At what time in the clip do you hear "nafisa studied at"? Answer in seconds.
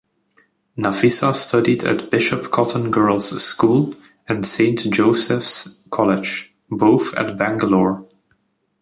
0.79-2.09